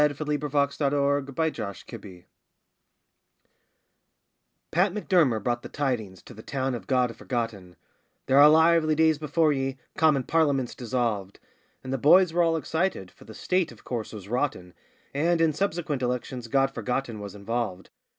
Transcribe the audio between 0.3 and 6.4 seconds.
FORGOTTEN ELECTION Pat M'Durmer brought the tidings to